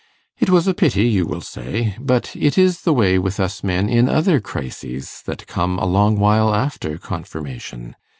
[0.39, 3.87] It was a pity, you will say; but it is the way with us men
[3.87, 7.95] in other crises, that come a long while after confirmation.